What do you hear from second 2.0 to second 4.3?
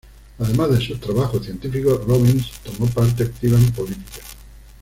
Robins tomó parte activa en política.